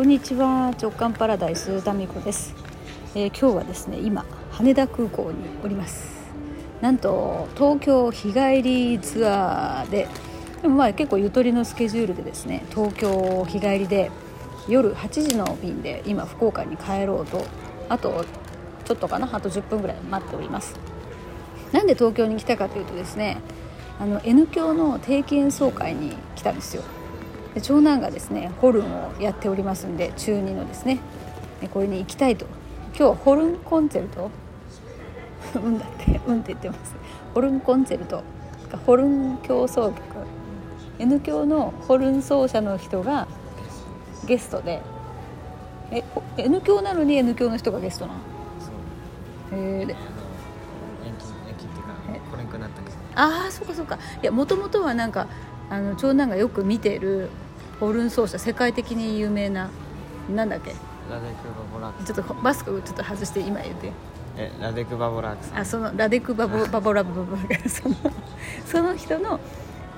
[0.00, 0.72] こんにちは。
[0.80, 2.54] 直感パラダイスタミコです、
[3.14, 6.32] えー、今日はですね今羽田空港におります。
[6.80, 10.08] なんと東京日帰りツアーで
[10.62, 14.10] でもまあ結構ゆとりのスケジュールでですね東京日帰りで
[14.70, 17.44] 夜8時の便で今福岡に帰ろうと
[17.90, 18.24] あと
[18.86, 20.76] ちょっとかなあと10分ぐらい待っております。
[21.72, 23.36] なんで東京に来たかというとですね
[23.98, 26.84] あの N 響の定期演奏会に来たんですよ。
[27.54, 31.00] で長男がですねホルンをやっておりますんで中2のですね
[31.72, 32.46] これに行きたいと。
[32.96, 34.30] 今日はホルンコンチェルト
[35.54, 36.94] うんだってうんって言ってます。
[37.34, 38.22] ホルンコンチェルト。
[38.86, 40.00] ホルン競争曲
[40.98, 43.26] N 響のホルン奏者の人が
[44.26, 44.80] ゲストで。
[45.90, 46.04] え
[46.36, 48.18] N 響なのに N 響の人がゲストなの？
[49.58, 49.94] へえで
[53.16, 53.98] ああそうかそうか。
[54.22, 55.26] いやもともとはなんか
[55.70, 57.28] あの長男がよく見てる
[57.78, 59.70] ホルン奏者世界的に有名な
[60.34, 60.72] なんだっけ？
[61.10, 63.92] ラデクバボラちょっとバスクちょっと外して今言って。
[64.36, 67.96] えラデクバボラークさんあそのラデクバボバボラバボラその
[68.64, 69.40] その人の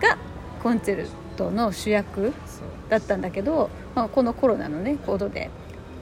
[0.00, 0.18] が
[0.62, 1.06] コンチェル
[1.36, 2.34] トの主役
[2.90, 5.50] だったんだけど、まあ、このコロナのねことで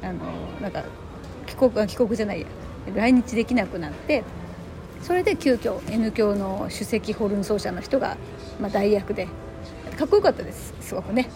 [0.02, 0.18] あの
[0.60, 0.82] なんか
[1.46, 2.46] 帰国帰国じゃないや
[2.94, 4.24] 来日できなくなって
[5.02, 8.16] それで急遽 N 教の首席ホルン奏者の人が、
[8.60, 9.28] まあ、代役で
[9.96, 11.30] かっこよかったですすごくね。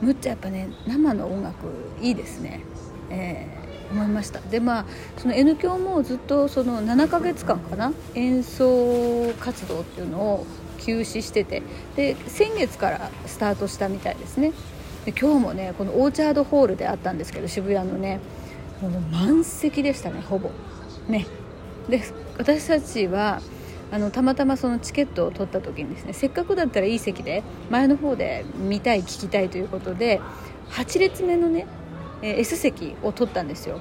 [0.00, 1.66] むっちゃやっぱね生の音楽
[2.00, 2.60] いいですね。
[3.10, 4.40] えー、思いました。
[4.40, 10.46] でまあその N 響もずっとその7ヶ月間かな演奏活動っていうのを
[10.78, 11.62] 休止してて
[11.96, 14.52] で先月からスタートしたみたいですね。
[15.04, 18.20] で今日もねこのオーチャードホールであったんですけど渋谷のね
[18.80, 20.50] もう満席でしたねほぼ。
[21.08, 21.26] ね。
[21.88, 22.02] で
[22.38, 23.40] 私たちは
[23.90, 30.20] あのたまたまそのチケットを取った時にですねせっかくだったらいい席で前の方で見たい聞きたいということで
[30.70, 31.66] 8列目のね、
[32.22, 33.78] S 席を取ったんですよ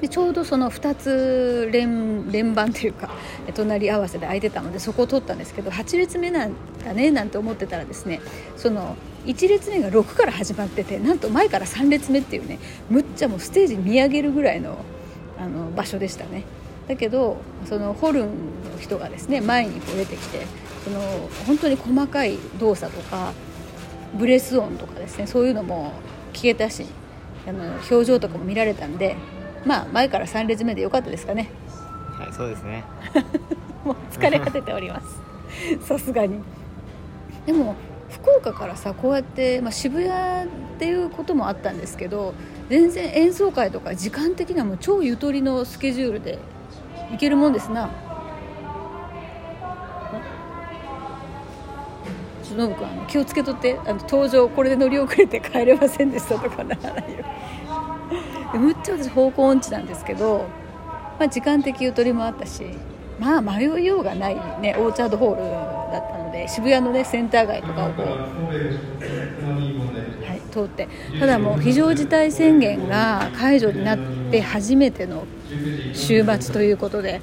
[0.00, 3.10] でちょうどその2つ連連番というか
[3.54, 8.20] 隣り合わせで空いてたのでそこを取ったんですけど8列目なんだねなんて思ってたらですね
[8.56, 12.58] その1列目が6から始まっててなんと前から3列目っていうね
[12.88, 14.78] むっちゃもうステージ見上げるぐらいの
[15.38, 16.44] あの場所でしたね。
[16.90, 17.36] だけど
[17.66, 18.32] そのホルンの
[18.80, 20.44] 人がですね前にこう出てきて
[20.82, 21.00] その
[21.46, 23.32] 本当に細かい動作とか
[24.18, 25.92] ブレス音とかですねそういうのも
[26.32, 26.84] 聞けたし
[27.46, 29.14] あの表情とかも見られたんで
[29.64, 31.50] まあ前から3列目でよかったですかね。
[32.18, 32.82] はいそうですね。
[33.84, 35.20] もう疲れ果てております。
[35.86, 36.40] さすがに。
[37.46, 37.76] でも
[38.10, 42.34] 福岡からさこうやって、まあ、渋谷っていうこともあったんですけど
[42.68, 46.38] 全然演奏会とか時間的にはもう超ゆとりのスケジュールで
[47.12, 47.90] いけるもんですな。
[52.56, 53.78] ノブ君あの気をつけとって。
[53.86, 57.24] あの登場これで乗り遅れて帰れませんでしたとかならないよ。
[58.54, 60.46] むっちゃ私方向音痴なんですけど、
[61.18, 62.64] まあ、時間的ゆとりもあったし
[63.20, 65.42] まあ迷いようがないねオーチャードホール
[65.92, 68.06] だったので渋谷のねセンター街とかをこう、
[70.50, 70.88] 通って。
[71.18, 73.98] ただもう非常事態宣言が解除になっ
[74.30, 75.24] て初めての
[75.94, 77.20] 週末ということで、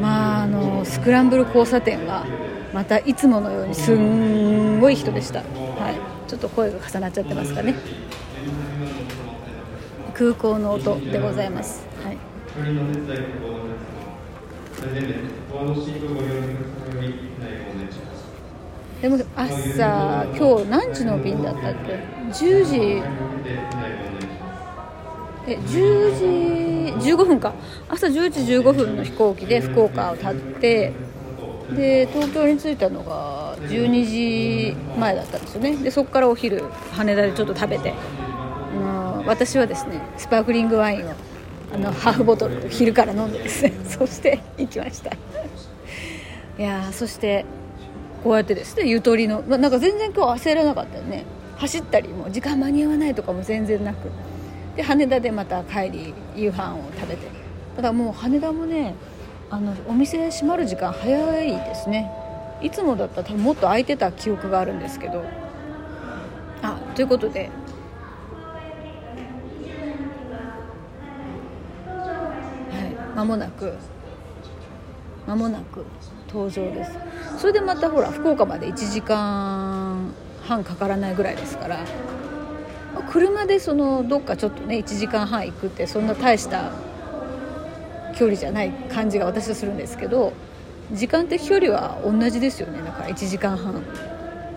[0.00, 2.24] まあ、あのスクランブル交差点は
[2.72, 5.44] またいつものようにすんごい人でした、は
[6.26, 7.74] い、ちょっと声が重なっちゃってますかね。
[10.14, 12.18] 空港の音でございます、はい、
[19.04, 21.92] でも朝今日何時の便だったっけ
[22.32, 23.02] ？10時。
[25.46, 27.52] え10時15分か。
[27.90, 30.94] 朝10時15分の飛行機で福岡を立って
[31.76, 35.76] で東京に着いたのが12時前だったんですよね。
[35.76, 37.92] でそこからお昼羽田でちょっと食べて、
[38.74, 41.12] うん、私はですねスパークリングワインを
[41.74, 43.74] あのハーフボトル昼から飲んでですね。
[43.84, 45.10] そして行きました。
[46.58, 47.44] いやそして
[48.24, 51.26] こうやってですねゆとりの、まあ、なんか全然今日焦らなかったよね。
[51.58, 54.10] 走ったりも時間間に合わないとかも全然なく。
[54.76, 57.28] で羽田でまた帰り夕飯を食べて。
[57.76, 58.94] ただもう羽田もね
[59.50, 62.10] あのお店閉まる時間早いですね。
[62.62, 65.22] いつもだったら多分もっと空いてた記憶があるんですけど。
[66.62, 67.50] あということで。
[72.70, 72.80] は
[73.12, 73.16] い。
[73.16, 73.74] 間もなく。
[75.26, 75.84] 間もなく。
[76.34, 76.98] 登場です。
[77.38, 81.78] それでまたほら福岡まで1時間半かからないぐらいですから
[83.10, 86.72] 車でそのどっかちょっとね1時間半行くってそんな大した
[88.16, 90.32] 距離じゃない感じが私はするんですけど
[90.92, 92.82] 時間的距離は同じですよね。
[92.82, 93.82] だから1時間半。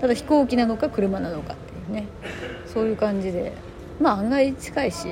[0.01, 2.07] ただ飛行機なのか車なのかっていうね。
[2.65, 3.53] そういう感じで。
[3.99, 5.07] まあ案外近いし。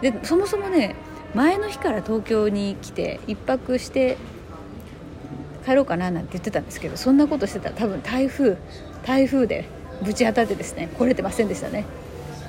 [0.00, 0.94] でそもそもね
[1.34, 4.16] 前の日から東京に来て1泊して
[5.68, 8.56] 帰ろうかななんて言ってたんですけどそんなことしてたら多分台風
[9.04, 9.66] 台風で
[10.02, 11.84] ぶち当たってですね来れてませんでしたね。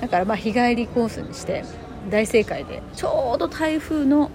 [0.00, 1.64] だからまあ日帰りコースにして
[2.08, 4.30] 大正解でちょうど台風の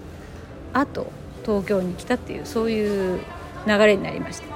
[0.74, 1.08] 後
[1.44, 3.20] 東京に来たっていうそういう
[3.66, 4.54] 流れになりました。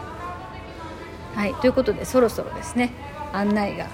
[1.34, 2.92] はいということでそろそろですね
[3.34, 3.88] 案内が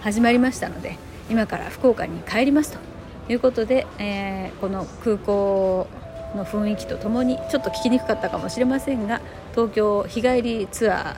[0.00, 0.96] 始まりましたので
[1.30, 5.86] 今から福岡に帰りますということで、えー、この空港
[6.34, 9.20] の雰囲気とともにちょっと聞きにくかったかもしれませんが
[9.52, 11.16] 東京日帰りツア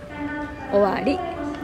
[0.71, 1.19] ー終わり。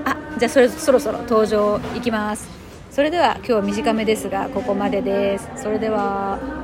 [0.04, 2.48] あじゃあそれそろそろ登場いきます。
[2.90, 5.48] それでは今日は短めですがここまでです。
[5.56, 6.59] それでは。